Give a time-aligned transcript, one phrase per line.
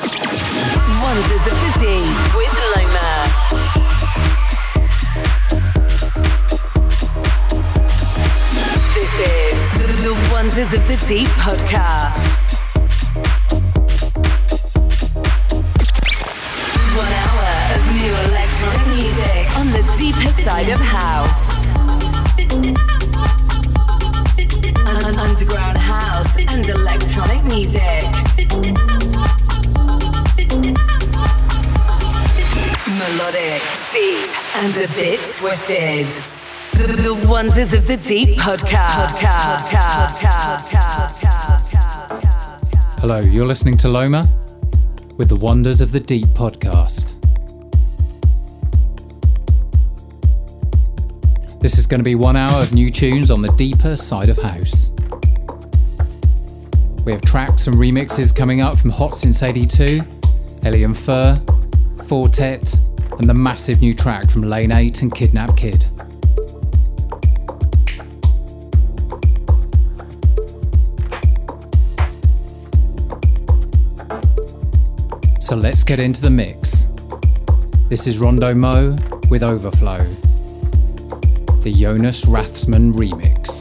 [0.00, 2.50] Wonders of the Deep with.
[8.94, 12.26] This is the Wonders of the Deep podcast.
[16.96, 21.40] One hour of new electronic music on the deeper side of house.
[24.86, 28.89] Un- un- underground house and electronic music.
[33.00, 36.06] Melodic, deep, and a bit twisted.
[36.72, 39.22] The, the Wonders of the Deep podcast.
[42.98, 44.28] Hello, you're listening to Lomer
[45.16, 47.14] with the Wonders of the Deep podcast.
[51.62, 54.36] This is going to be one hour of new tunes on the deeper side of
[54.36, 54.90] house.
[57.06, 60.02] We have tracks and remixes coming up from Hot Since 82,
[60.64, 61.40] Elian Fur,
[62.06, 62.76] Four Tet,
[63.20, 65.84] and the massive new track from Lane 8 and Kidnap Kid.
[75.38, 76.86] So let's get into the mix.
[77.90, 78.96] This is Rondo Mo
[79.28, 79.98] with Overflow,
[81.60, 83.59] the Jonas Rathsman remix.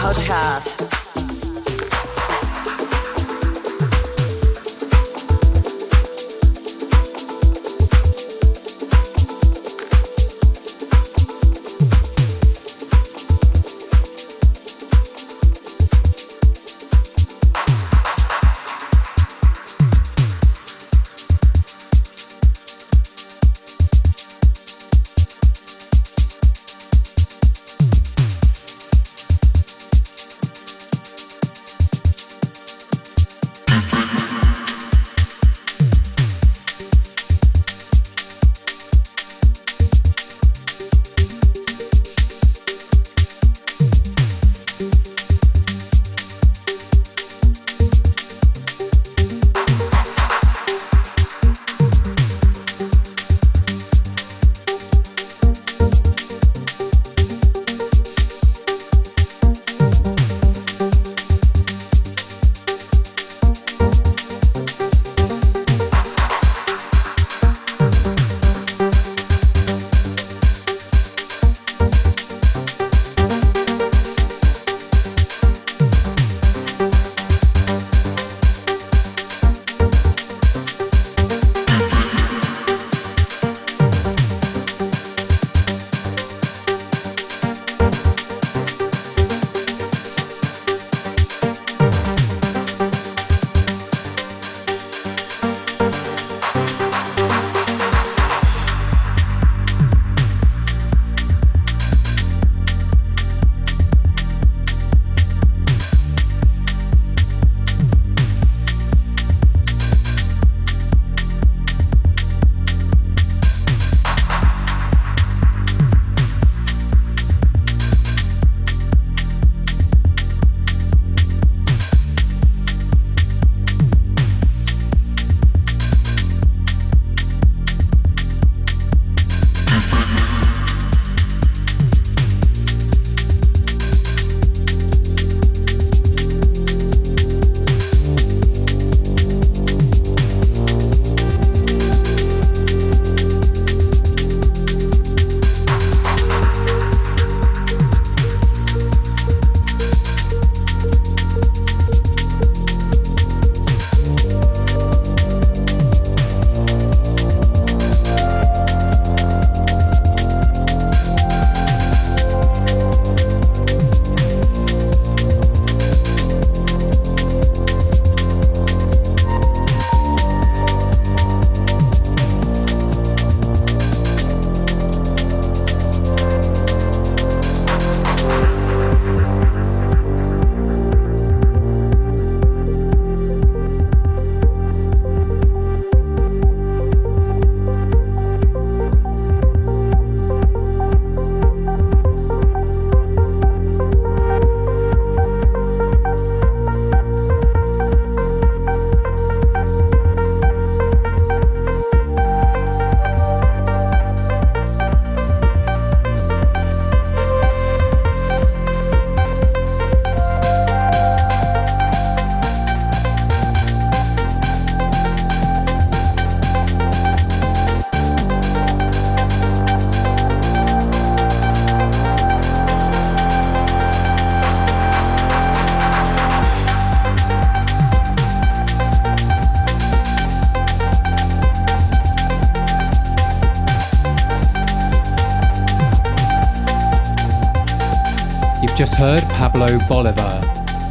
[0.00, 0.59] 好惨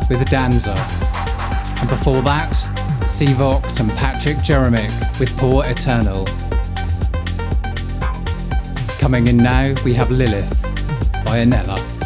[0.09, 0.75] with Dahnser.
[1.79, 2.53] And before that,
[3.07, 4.89] C.Vogt and Patrick Jeremic
[5.19, 6.27] with Pour Eternel.
[8.99, 10.61] Coming in now, we have Lillith
[11.23, 11.98] by Innellea.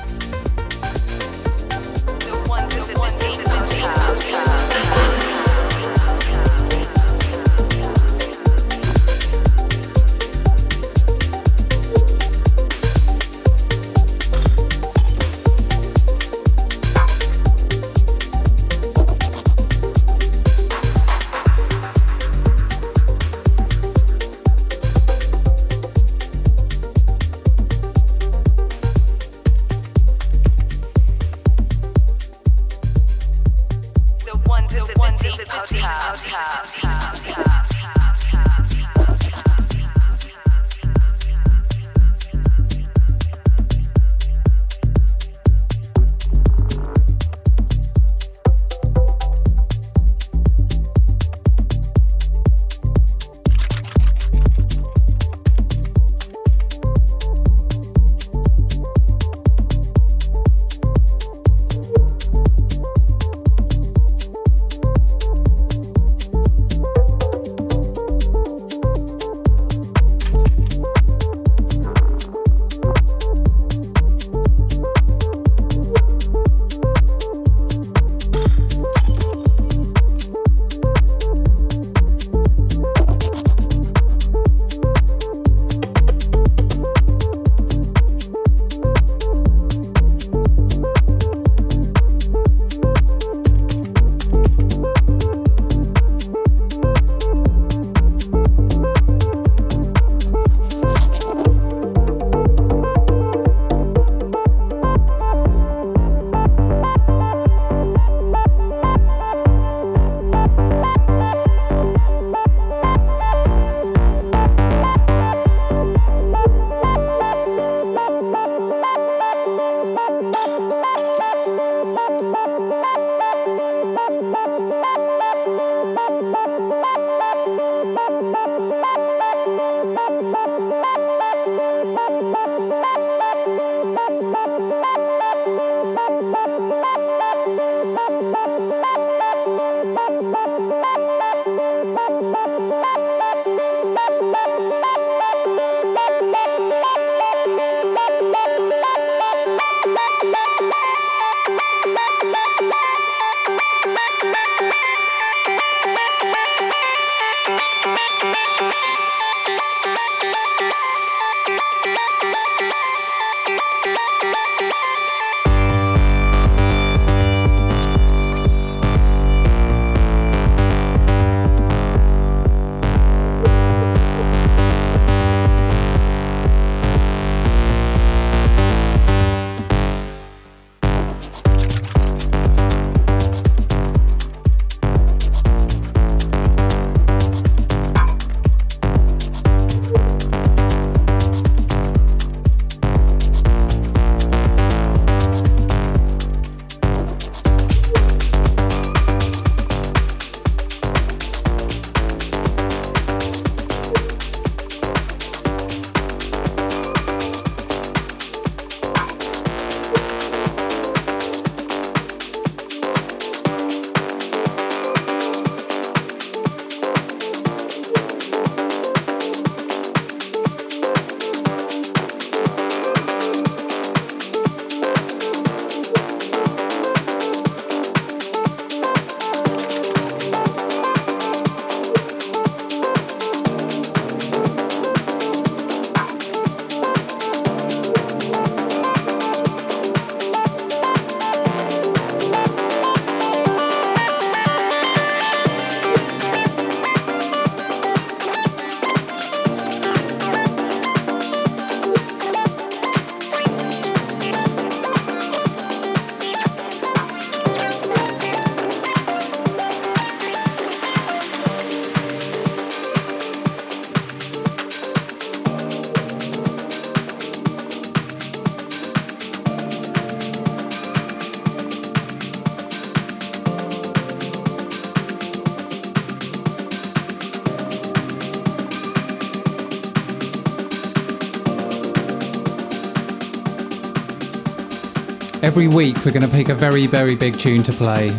[285.54, 288.10] Every week we're going to pick a very, very big tune to play.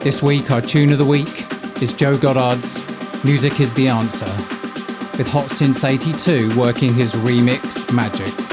[0.00, 1.44] This week our tune of the week
[1.82, 2.82] is Joe Goddard's
[3.26, 4.24] Music is the Answer,
[5.18, 8.47] with Hot Since 82 working his remix magic.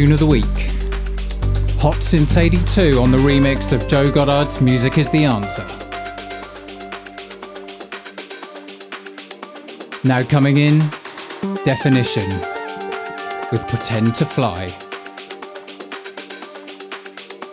[0.00, 0.44] Tune of the week.
[1.78, 5.66] Hot Since 82 on the remix of Joe Goddard's Music is the Answer.
[10.02, 10.78] Now coming in,
[11.66, 12.30] Definition
[13.52, 14.72] with Pretend to Fly.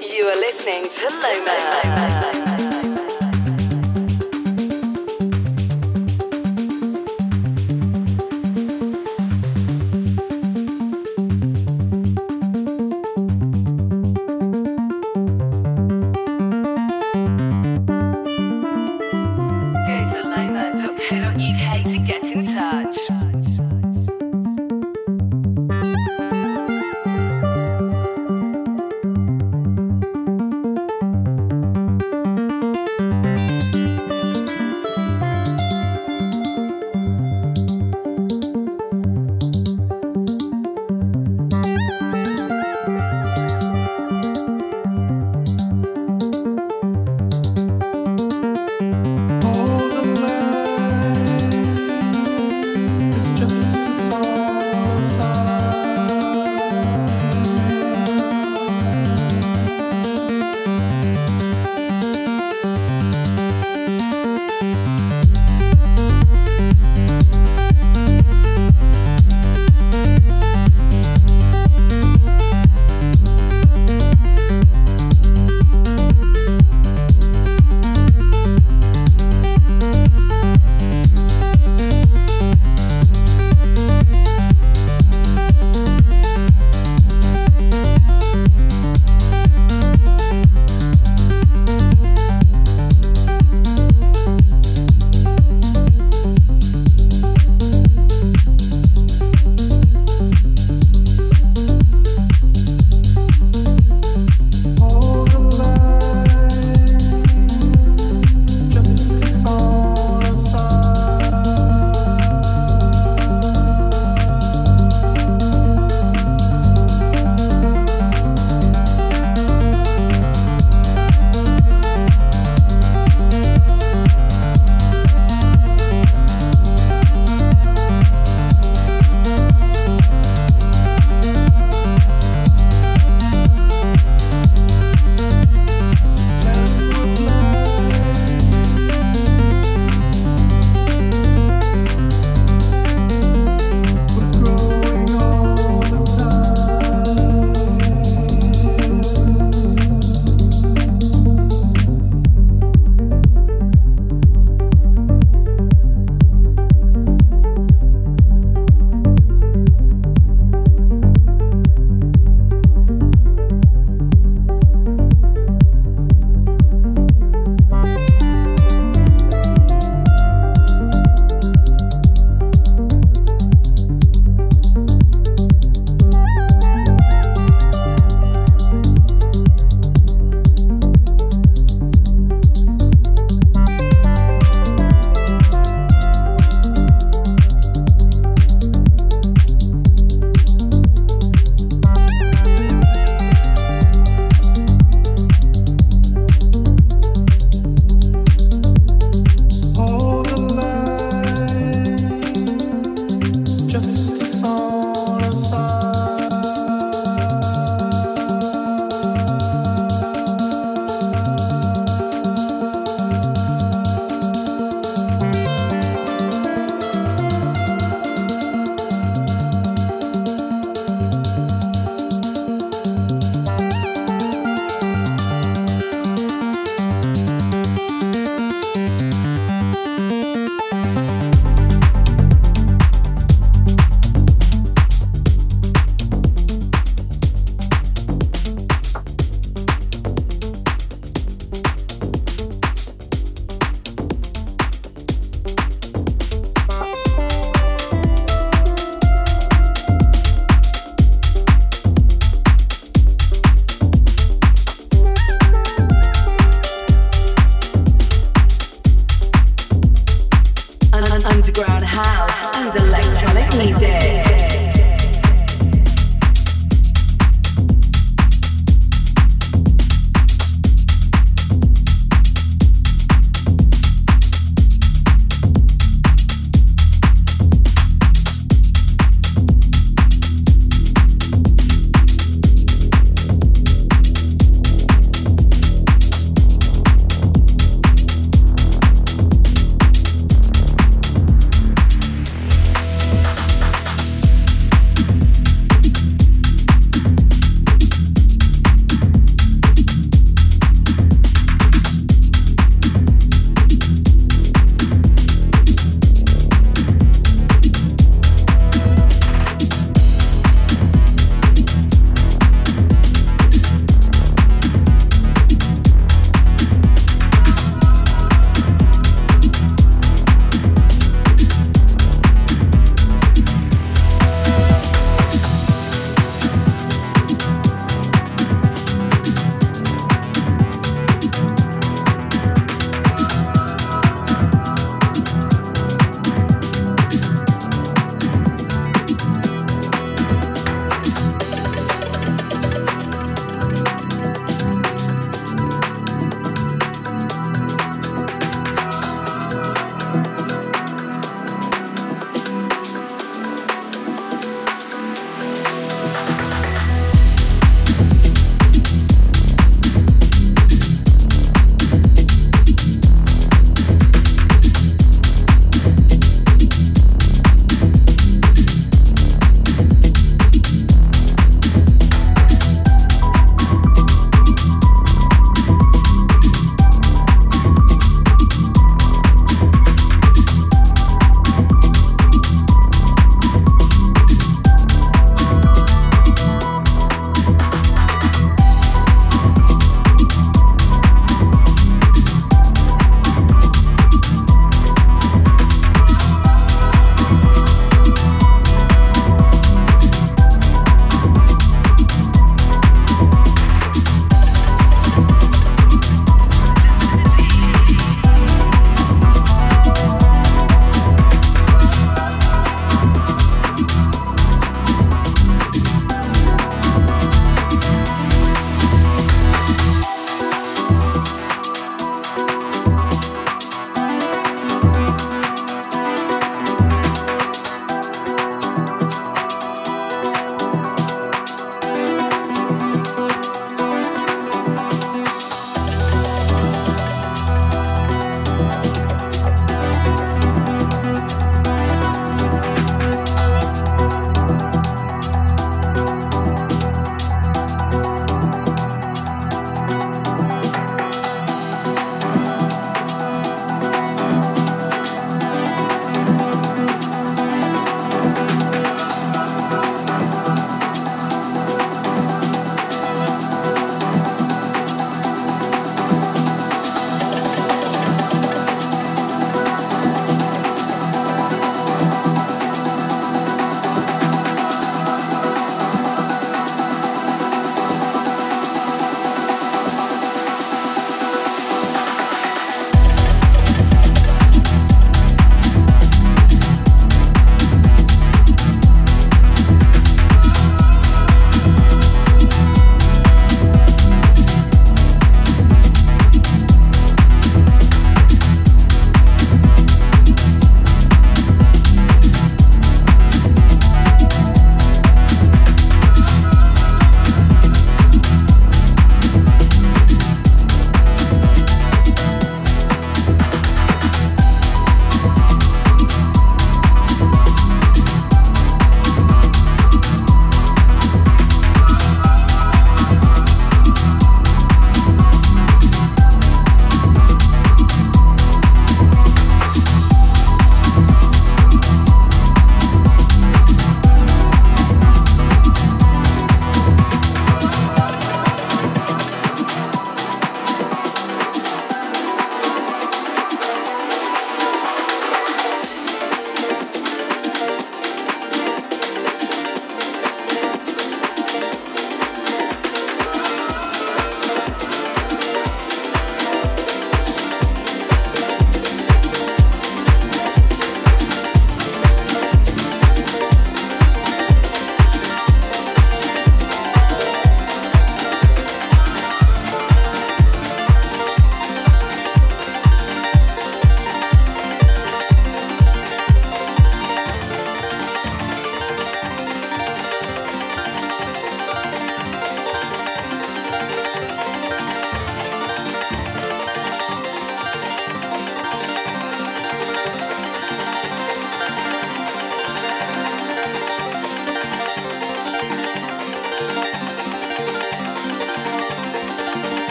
[0.00, 1.06] You are listening to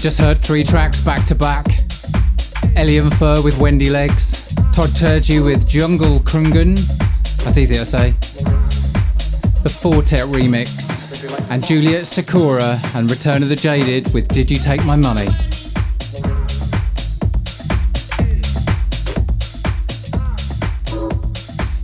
[0.00, 1.66] just heard three tracks back to back.
[2.76, 6.76] Elian Fur with Wendy Legs, Todd Terje with Jungelknugen,
[7.42, 8.10] that's easy to say.
[9.62, 14.58] The Four Tet remix, and Juliet Sikora and Return of the Jaded with Did You
[14.58, 15.26] Take My Money.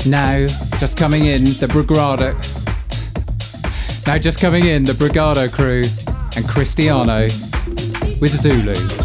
[0.06, 0.46] Now,
[0.78, 2.34] just coming in, the Brigado.
[4.06, 5.82] now, just coming in, the Brigado crew
[6.36, 7.28] and Cristiano
[8.20, 9.03] with Zulu.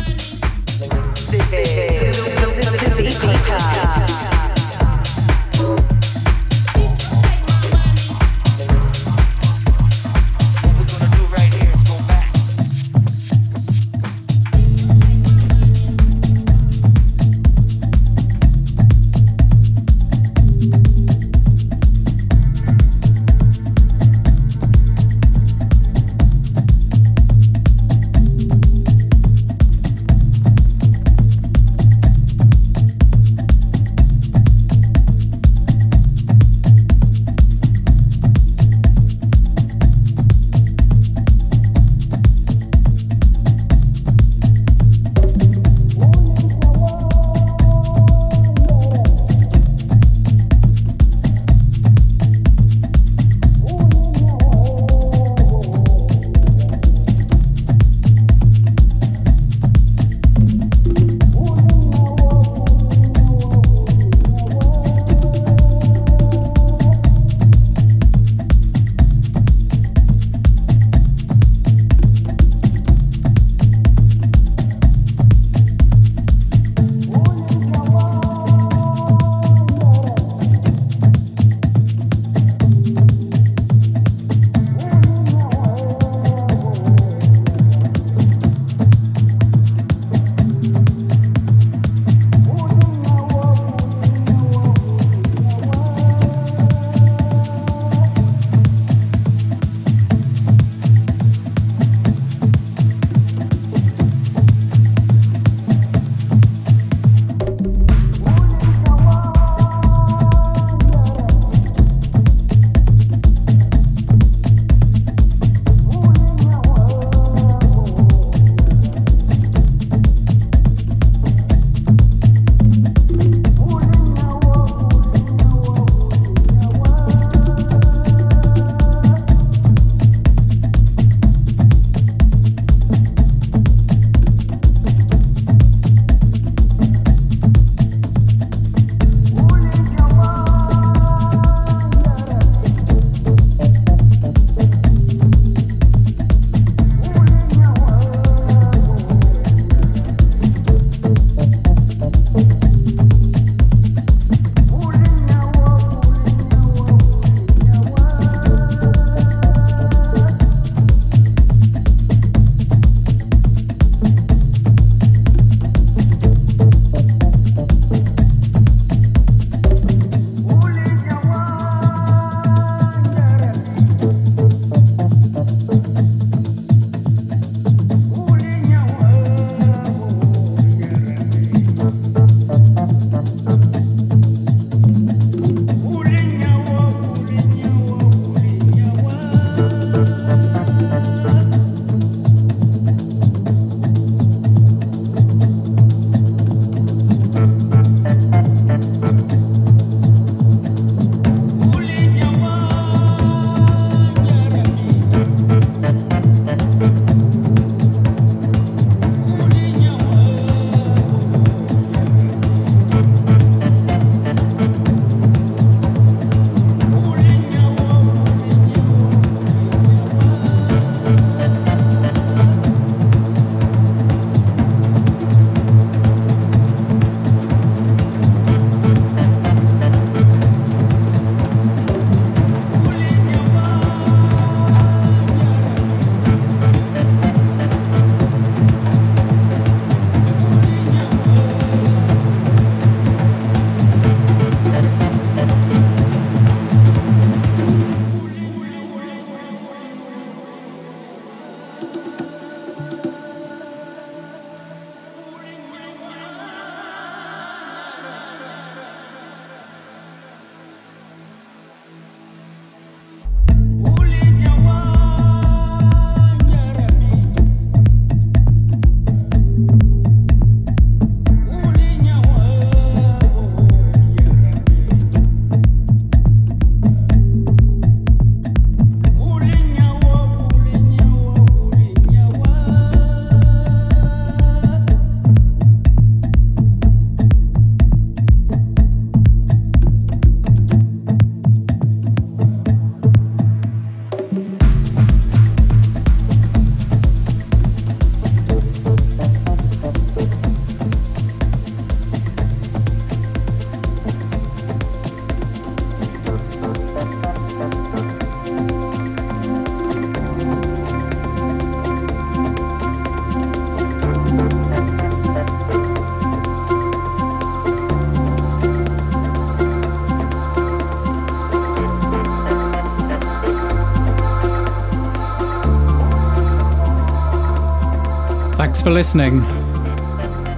[329.00, 329.40] Listening.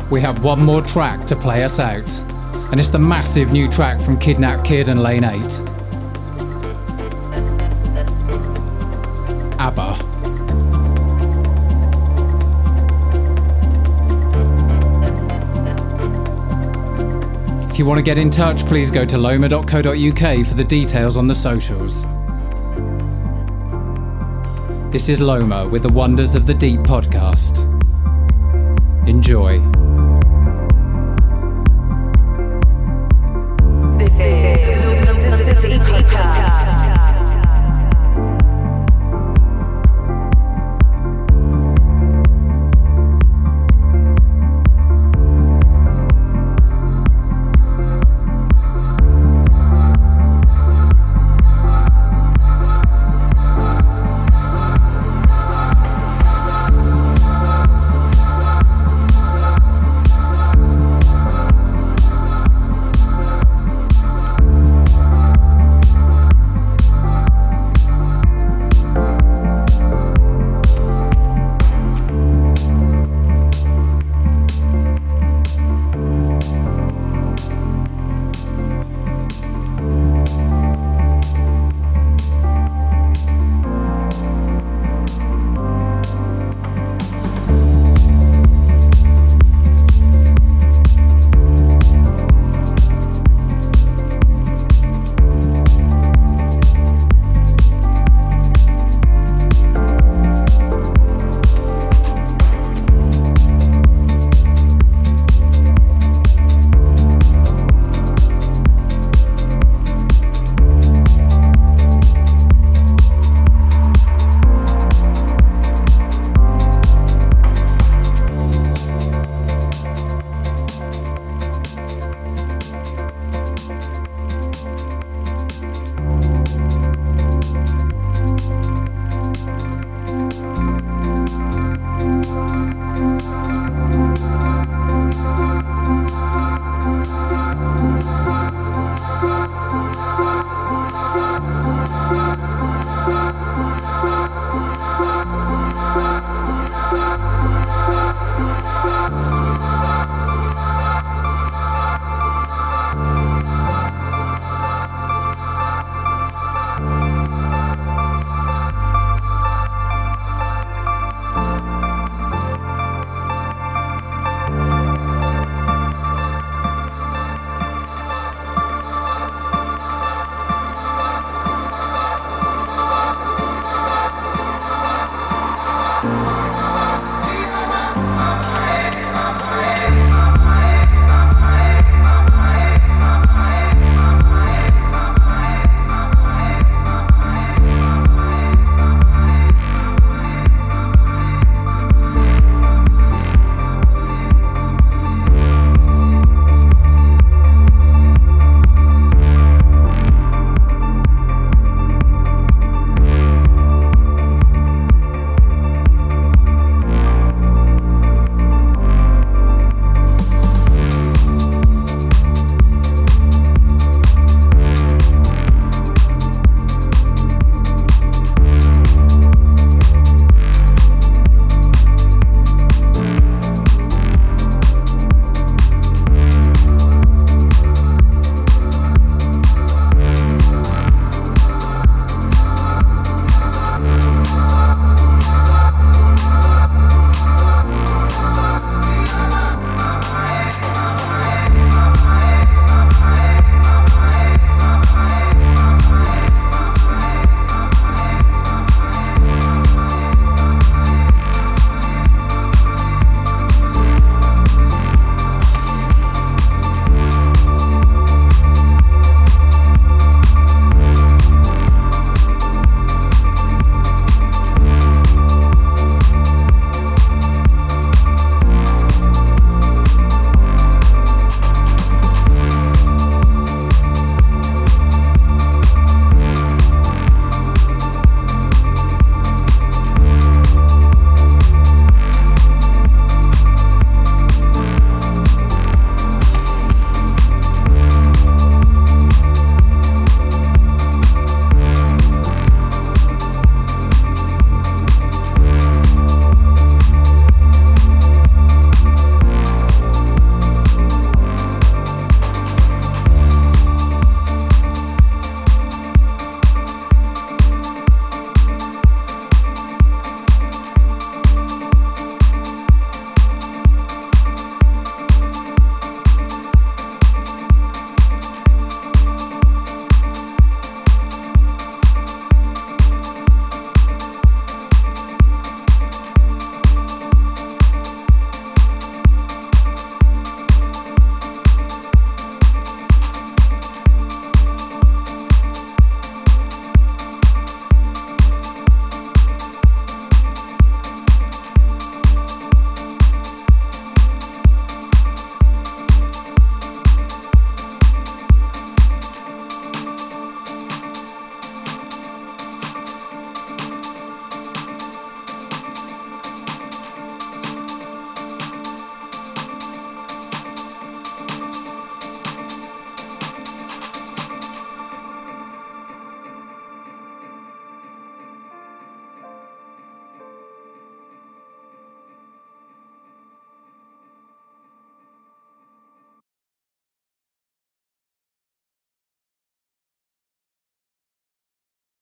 [0.10, 2.10] We have one more track to play us out,
[2.72, 5.40] and it's the massive new track from Kidnap Kid and Lane 8.
[9.60, 9.92] ABBA.
[17.70, 21.28] If you want to get in touch, please go to lomer.co.uk for the details on
[21.28, 22.08] the socials.
[24.92, 27.21] This is Lomer with the Wonders of the Deep podcast.
[29.32, 29.71] Enjoy.